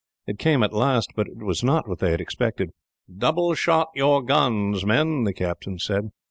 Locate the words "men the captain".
4.83-5.77